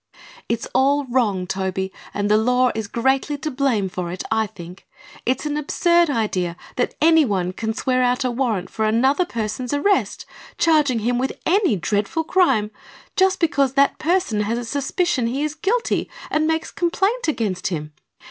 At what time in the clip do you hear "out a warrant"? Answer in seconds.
8.01-8.71